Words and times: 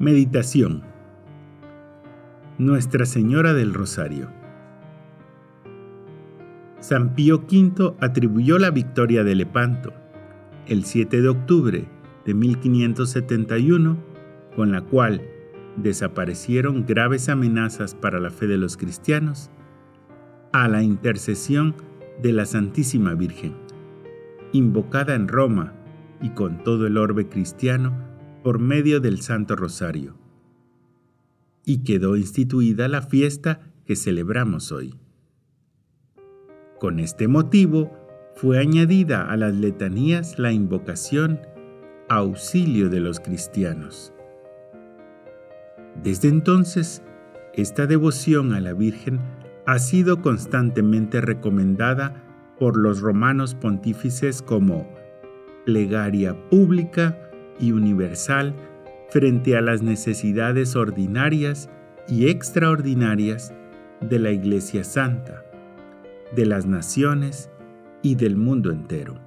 Meditación. 0.00 0.84
Nuestra 2.56 3.04
Señora 3.04 3.52
del 3.52 3.74
Rosario. 3.74 4.30
San 6.78 7.16
Pío 7.16 7.38
V 7.50 7.96
atribuyó 7.98 8.60
la 8.60 8.70
victoria 8.70 9.24
de 9.24 9.34
Lepanto 9.34 9.92
el 10.66 10.84
7 10.84 11.20
de 11.20 11.28
octubre 11.28 11.88
de 12.24 12.32
1571, 12.32 13.98
con 14.54 14.70
la 14.70 14.82
cual 14.82 15.20
desaparecieron 15.74 16.86
graves 16.86 17.28
amenazas 17.28 17.96
para 17.96 18.20
la 18.20 18.30
fe 18.30 18.46
de 18.46 18.56
los 18.56 18.76
cristianos, 18.76 19.50
a 20.52 20.68
la 20.68 20.84
intercesión 20.84 21.74
de 22.22 22.32
la 22.32 22.46
Santísima 22.46 23.14
Virgen, 23.14 23.56
invocada 24.52 25.16
en 25.16 25.26
Roma 25.26 25.72
y 26.22 26.30
con 26.30 26.62
todo 26.62 26.86
el 26.86 26.98
orbe 26.98 27.28
cristiano 27.28 28.07
por 28.42 28.58
medio 28.58 29.00
del 29.00 29.20
Santo 29.20 29.56
Rosario. 29.56 30.16
Y 31.64 31.84
quedó 31.84 32.16
instituida 32.16 32.88
la 32.88 33.02
fiesta 33.02 33.60
que 33.84 33.96
celebramos 33.96 34.72
hoy. 34.72 34.94
Con 36.78 37.00
este 37.00 37.28
motivo 37.28 37.92
fue 38.34 38.58
añadida 38.58 39.30
a 39.30 39.36
las 39.36 39.54
letanías 39.54 40.38
la 40.38 40.52
invocación 40.52 41.40
auxilio 42.08 42.88
de 42.88 43.00
los 43.00 43.20
cristianos. 43.20 44.12
Desde 46.02 46.28
entonces, 46.28 47.02
esta 47.54 47.86
devoción 47.86 48.54
a 48.54 48.60
la 48.60 48.72
Virgen 48.72 49.20
ha 49.66 49.78
sido 49.78 50.22
constantemente 50.22 51.20
recomendada 51.20 52.24
por 52.58 52.76
los 52.76 53.00
romanos 53.00 53.54
pontífices 53.54 54.40
como 54.42 54.88
plegaria 55.66 56.34
pública 56.48 57.27
y 57.60 57.72
universal 57.72 58.54
frente 59.10 59.56
a 59.56 59.60
las 59.60 59.82
necesidades 59.82 60.76
ordinarias 60.76 61.70
y 62.08 62.28
extraordinarias 62.28 63.52
de 64.00 64.18
la 64.18 64.30
Iglesia 64.30 64.84
Santa, 64.84 65.44
de 66.34 66.46
las 66.46 66.66
naciones 66.66 67.50
y 68.02 68.14
del 68.14 68.36
mundo 68.36 68.70
entero. 68.70 69.18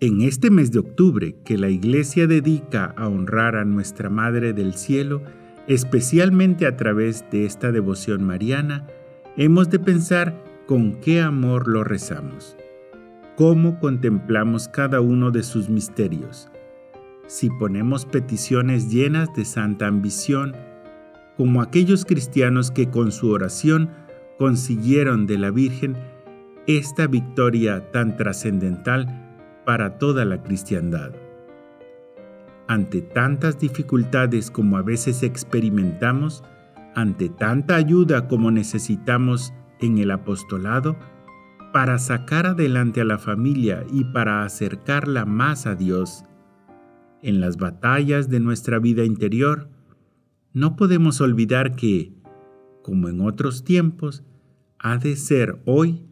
En 0.00 0.20
este 0.20 0.50
mes 0.50 0.70
de 0.70 0.78
octubre 0.78 1.36
que 1.44 1.58
la 1.58 1.68
Iglesia 1.68 2.26
dedica 2.26 2.94
a 2.96 3.08
honrar 3.08 3.56
a 3.56 3.64
nuestra 3.64 4.10
Madre 4.10 4.52
del 4.52 4.74
Cielo, 4.74 5.22
especialmente 5.66 6.66
a 6.66 6.76
través 6.76 7.24
de 7.30 7.44
esta 7.44 7.72
devoción 7.72 8.22
mariana, 8.22 8.86
hemos 9.36 9.70
de 9.70 9.80
pensar 9.80 10.40
con 10.66 11.00
qué 11.00 11.20
amor 11.20 11.66
lo 11.66 11.82
rezamos, 11.82 12.56
cómo 13.36 13.80
contemplamos 13.80 14.68
cada 14.68 15.00
uno 15.00 15.30
de 15.30 15.42
sus 15.42 15.68
misterios, 15.68 16.48
si 17.28 17.50
ponemos 17.50 18.06
peticiones 18.06 18.90
llenas 18.90 19.32
de 19.34 19.44
santa 19.44 19.86
ambición, 19.86 20.56
como 21.36 21.62
aquellos 21.62 22.04
cristianos 22.04 22.72
que 22.72 22.90
con 22.90 23.12
su 23.12 23.30
oración 23.30 23.90
consiguieron 24.38 25.26
de 25.26 25.38
la 25.38 25.50
Virgen 25.50 25.96
esta 26.66 27.06
victoria 27.06 27.92
tan 27.92 28.16
trascendental 28.16 29.06
para 29.64 29.98
toda 29.98 30.24
la 30.24 30.42
cristiandad. 30.42 31.12
Ante 32.66 33.02
tantas 33.02 33.58
dificultades 33.58 34.50
como 34.50 34.76
a 34.76 34.82
veces 34.82 35.22
experimentamos, 35.22 36.42
ante 36.94 37.28
tanta 37.28 37.76
ayuda 37.76 38.26
como 38.26 38.50
necesitamos 38.50 39.52
en 39.80 39.98
el 39.98 40.10
apostolado, 40.10 40.96
para 41.72 41.98
sacar 41.98 42.46
adelante 42.46 43.00
a 43.02 43.04
la 43.04 43.18
familia 43.18 43.84
y 43.92 44.04
para 44.04 44.42
acercarla 44.42 45.24
más 45.24 45.66
a 45.66 45.74
Dios, 45.74 46.24
en 47.22 47.40
las 47.40 47.56
batallas 47.56 48.28
de 48.28 48.40
nuestra 48.40 48.78
vida 48.78 49.04
interior, 49.04 49.68
no 50.52 50.76
podemos 50.76 51.20
olvidar 51.20 51.76
que, 51.76 52.12
como 52.82 53.08
en 53.08 53.20
otros 53.20 53.64
tiempos, 53.64 54.24
ha 54.78 54.98
de 54.98 55.16
ser 55.16 55.60
hoy 55.64 56.04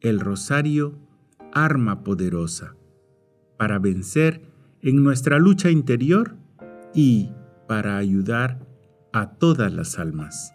el 0.00 0.20
rosario 0.20 0.98
arma 1.52 2.04
poderosa 2.04 2.76
para 3.56 3.78
vencer 3.78 4.42
en 4.82 5.02
nuestra 5.02 5.38
lucha 5.38 5.70
interior 5.70 6.36
y 6.94 7.30
para 7.66 7.96
ayudar 7.96 8.66
a 9.12 9.32
todas 9.32 9.72
las 9.72 9.98
almas. 9.98 10.54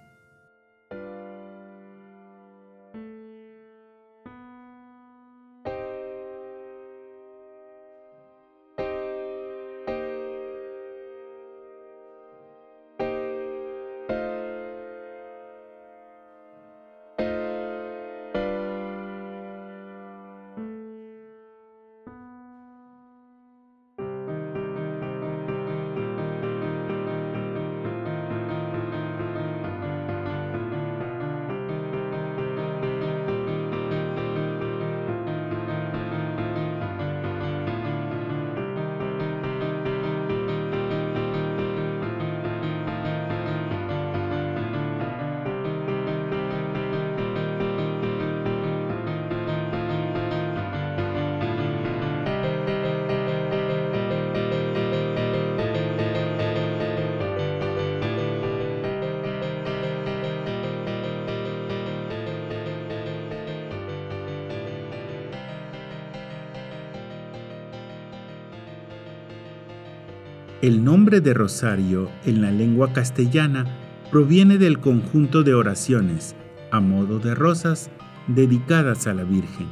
El 70.66 70.84
nombre 70.84 71.22
de 71.22 71.36
rosario 71.36 72.10
en 72.26 72.42
la 72.42 72.50
lengua 72.50 72.92
castellana 72.92 73.68
proviene 74.10 74.58
del 74.58 74.80
conjunto 74.80 75.44
de 75.44 75.54
oraciones 75.54 76.36
a 76.72 76.80
modo 76.80 77.20
de 77.20 77.36
rosas 77.36 77.92
dedicadas 78.26 79.06
a 79.06 79.14
la 79.14 79.26
Virgen. 79.26 79.68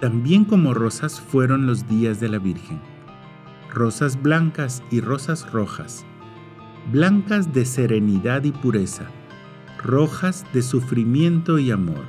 También 0.00 0.44
como 0.44 0.72
rosas 0.72 1.20
fueron 1.20 1.66
los 1.66 1.88
días 1.88 2.20
de 2.20 2.28
la 2.28 2.38
Virgen, 2.38 2.80
rosas 3.74 4.22
blancas 4.22 4.84
y 4.88 5.00
rosas 5.00 5.50
rojas, 5.50 6.06
blancas 6.92 7.52
de 7.52 7.64
serenidad 7.64 8.44
y 8.44 8.52
pureza, 8.52 9.06
rojas 9.82 10.46
de 10.52 10.62
sufrimiento 10.62 11.58
y 11.58 11.72
amor. 11.72 12.04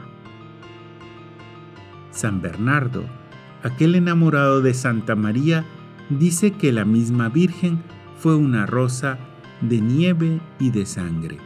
San 2.12 2.40
Bernardo, 2.40 3.04
aquel 3.64 3.96
enamorado 3.96 4.62
de 4.62 4.76
Santa 4.76 5.16
María, 5.16 5.66
dice 6.20 6.52
que 6.52 6.72
la 6.72 6.86
misma 6.86 7.30
Virgen 7.30 7.82
fue 8.18 8.36
una 8.36 8.66
rosa 8.66 9.18
de 9.62 9.82
nieve 9.82 10.40
y 10.60 10.72
de 10.72 10.86
sangre. 10.86 11.38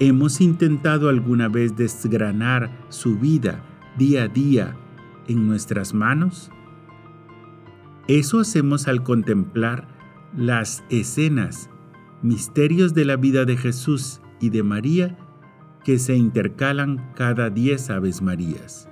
¿Hemos 0.00 0.40
intentado 0.40 1.08
alguna 1.08 1.48
vez 1.48 1.76
desgranar 1.76 2.70
su 2.88 3.18
vida 3.18 3.62
día 3.96 4.24
a 4.24 4.28
día 4.28 4.76
en 5.28 5.46
nuestras 5.46 5.94
manos? 5.94 6.50
Eso 8.08 8.40
hacemos 8.40 8.88
al 8.88 9.02
contemplar 9.02 9.88
las 10.36 10.84
escenas, 10.90 11.70
misterios 12.22 12.92
de 12.92 13.04
la 13.04 13.16
vida 13.16 13.44
de 13.44 13.56
Jesús 13.56 14.20
y 14.40 14.50
de 14.50 14.62
María 14.62 15.16
que 15.84 15.98
se 15.98 16.16
intercalan 16.16 17.12
cada 17.14 17.50
diez 17.50 17.90
Aves 17.90 18.20
Marías. 18.20 18.88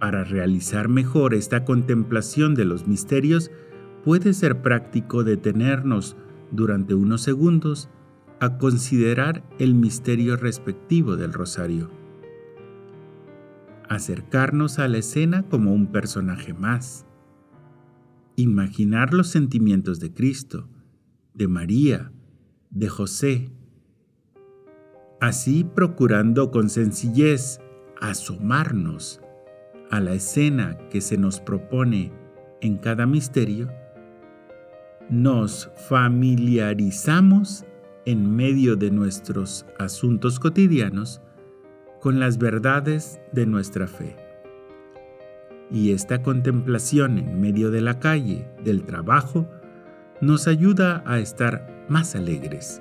Para 0.00 0.24
realizar 0.24 0.88
mejor 0.88 1.34
esta 1.34 1.66
contemplación 1.66 2.54
de 2.54 2.64
los 2.64 2.88
misterios, 2.88 3.50
puede 4.02 4.32
ser 4.32 4.62
práctico 4.62 5.24
detenernos 5.24 6.16
durante 6.50 6.94
unos 6.94 7.20
segundos 7.20 7.90
a 8.40 8.56
considerar 8.56 9.44
el 9.58 9.74
misterio 9.74 10.36
respectivo 10.36 11.16
del 11.16 11.34
rosario. 11.34 11.90
Acercarnos 13.90 14.78
a 14.78 14.88
la 14.88 14.96
escena 14.98 15.42
como 15.42 15.74
un 15.74 15.88
personaje 15.88 16.54
más. 16.54 17.04
Imaginar 18.36 19.12
los 19.12 19.28
sentimientos 19.28 20.00
de 20.00 20.14
Cristo, 20.14 20.66
de 21.34 21.46
María, 21.46 22.10
de 22.70 22.88
José. 22.88 23.52
Así 25.20 25.64
procurando 25.64 26.50
con 26.50 26.70
sencillez 26.70 27.60
asomarnos 28.00 29.20
a 29.90 30.00
la 30.00 30.12
escena 30.14 30.78
que 30.88 31.00
se 31.00 31.18
nos 31.18 31.40
propone 31.40 32.12
en 32.60 32.78
cada 32.78 33.06
misterio, 33.06 33.68
nos 35.08 35.70
familiarizamos 35.88 37.64
en 38.04 38.34
medio 38.34 38.76
de 38.76 38.90
nuestros 38.90 39.66
asuntos 39.78 40.38
cotidianos 40.38 41.20
con 42.00 42.20
las 42.20 42.38
verdades 42.38 43.20
de 43.32 43.46
nuestra 43.46 43.88
fe. 43.88 44.16
Y 45.70 45.92
esta 45.92 46.22
contemplación 46.22 47.18
en 47.18 47.40
medio 47.40 47.70
de 47.70 47.80
la 47.80 47.98
calle, 47.98 48.48
del 48.64 48.84
trabajo, 48.84 49.48
nos 50.20 50.46
ayuda 50.48 51.02
a 51.06 51.18
estar 51.18 51.86
más 51.88 52.14
alegres, 52.14 52.80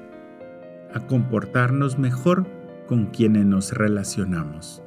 a 0.94 1.00
comportarnos 1.06 1.98
mejor 1.98 2.48
con 2.88 3.08
quienes 3.08 3.46
nos 3.46 3.72
relacionamos. 3.74 4.84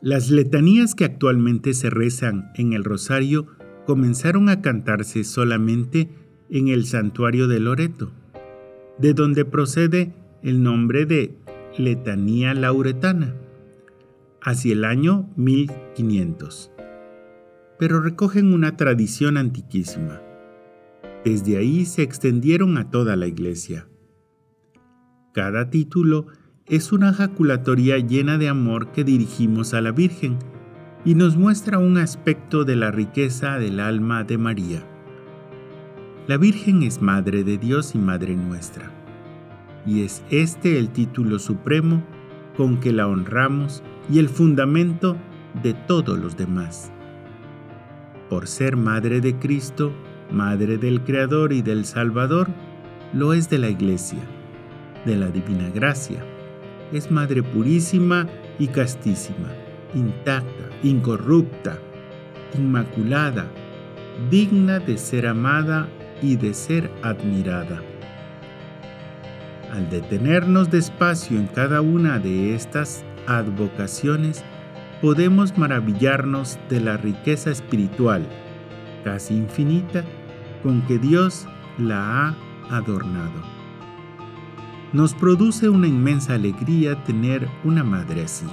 Las 0.00 0.30
letanías 0.30 0.94
que 0.94 1.04
actualmente 1.04 1.74
se 1.74 1.90
rezan 1.90 2.52
en 2.54 2.72
el 2.72 2.84
rosario 2.84 3.48
comenzaron 3.84 4.48
a 4.48 4.62
cantarse 4.62 5.24
solamente 5.24 6.08
en 6.50 6.68
el 6.68 6.86
santuario 6.86 7.48
de 7.48 7.58
Loreto, 7.58 8.12
de 8.98 9.12
donde 9.12 9.44
procede 9.44 10.14
el 10.42 10.62
nombre 10.62 11.04
de 11.04 11.34
letanía 11.76 12.54
lauretana, 12.54 13.34
hacia 14.40 14.72
el 14.72 14.84
año 14.84 15.28
1500. 15.34 16.70
Pero 17.76 18.00
recogen 18.00 18.54
una 18.54 18.76
tradición 18.76 19.36
antiquísima. 19.36 20.22
Desde 21.24 21.56
ahí 21.56 21.84
se 21.84 22.02
extendieron 22.02 22.78
a 22.78 22.88
toda 22.90 23.16
la 23.16 23.26
iglesia. 23.26 23.88
Cada 25.34 25.70
título 25.70 26.28
es 26.68 26.92
una 26.92 27.14
jaculatoria 27.14 27.96
llena 27.96 28.36
de 28.36 28.48
amor 28.48 28.88
que 28.92 29.02
dirigimos 29.02 29.72
a 29.72 29.80
la 29.80 29.90
Virgen 29.90 30.38
y 31.04 31.14
nos 31.14 31.36
muestra 31.36 31.78
un 31.78 31.96
aspecto 31.96 32.64
de 32.64 32.76
la 32.76 32.90
riqueza 32.90 33.58
del 33.58 33.80
alma 33.80 34.24
de 34.24 34.36
María. 34.36 34.84
La 36.26 36.36
Virgen 36.36 36.82
es 36.82 37.00
Madre 37.00 37.42
de 37.42 37.56
Dios 37.56 37.94
y 37.94 37.98
Madre 37.98 38.36
nuestra, 38.36 38.90
y 39.86 40.02
es 40.02 40.22
este 40.28 40.78
el 40.78 40.90
título 40.90 41.38
supremo 41.38 42.02
con 42.54 42.78
que 42.80 42.92
la 42.92 43.06
honramos 43.06 43.82
y 44.10 44.18
el 44.18 44.28
fundamento 44.28 45.16
de 45.62 45.72
todos 45.72 46.18
los 46.18 46.36
demás. 46.36 46.92
Por 48.28 48.46
ser 48.46 48.76
Madre 48.76 49.22
de 49.22 49.36
Cristo, 49.36 49.90
Madre 50.30 50.76
del 50.76 51.00
Creador 51.00 51.54
y 51.54 51.62
del 51.62 51.86
Salvador, 51.86 52.48
lo 53.14 53.32
es 53.32 53.48
de 53.48 53.56
la 53.56 53.70
Iglesia, 53.70 54.20
de 55.06 55.16
la 55.16 55.30
Divina 55.30 55.70
Gracia 55.70 56.22
es 56.92 57.10
Madre 57.10 57.42
purísima 57.42 58.26
y 58.58 58.68
castísima, 58.68 59.48
intacta, 59.94 60.68
incorrupta, 60.82 61.78
inmaculada, 62.56 63.46
digna 64.30 64.78
de 64.78 64.98
ser 64.98 65.26
amada 65.26 65.88
y 66.22 66.36
de 66.36 66.54
ser 66.54 66.90
admirada. 67.02 67.82
Al 69.72 69.88
detenernos 69.90 70.70
despacio 70.70 71.38
en 71.38 71.46
cada 71.46 71.82
una 71.82 72.18
de 72.18 72.54
estas 72.54 73.04
advocaciones, 73.26 74.42
podemos 75.02 75.56
maravillarnos 75.56 76.58
de 76.68 76.80
la 76.80 76.96
riqueza 76.96 77.50
espiritual, 77.50 78.26
casi 79.04 79.34
infinita, 79.34 80.04
con 80.62 80.82
que 80.86 80.98
Dios 80.98 81.46
la 81.78 82.28
ha 82.28 82.36
adornado. 82.70 83.57
Nos 84.92 85.12
produce 85.12 85.68
una 85.68 85.86
inmensa 85.86 86.34
alegría 86.34 87.04
tener 87.04 87.46
una 87.62 87.84
madre 87.84 88.24
así. 88.24 88.46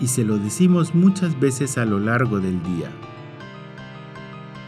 Y 0.00 0.08
se 0.08 0.24
lo 0.24 0.38
decimos 0.38 0.94
muchas 0.94 1.38
veces 1.38 1.78
a 1.78 1.84
lo 1.84 2.00
largo 2.00 2.40
del 2.40 2.60
día. 2.64 2.90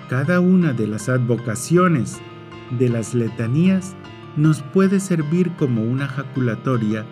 Cada 0.08 0.38
una 0.38 0.72
de 0.72 0.87
las 0.87 1.08
advocaciones 1.08 2.20
de 2.78 2.88
las 2.88 3.12
letanías 3.12 3.96
nos 4.37 4.62
puede 4.62 5.00
servir 5.00 5.50
como 5.56 5.82
una 5.82 6.06
jaculatoria 6.06 7.04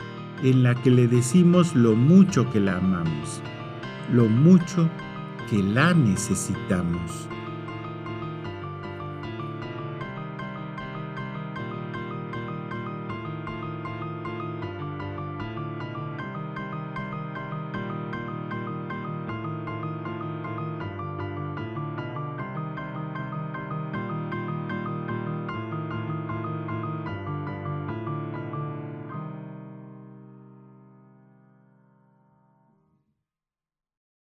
en 0.44 0.62
la 0.62 0.76
que 0.76 0.90
le 0.90 1.08
decimos 1.08 1.74
lo 1.74 1.96
mucho 1.96 2.48
que 2.50 2.60
la 2.60 2.76
amamos, 2.76 3.42
lo 4.12 4.28
mucho 4.28 4.88
que 5.50 5.60
la 5.60 5.92
necesitamos. 5.92 7.28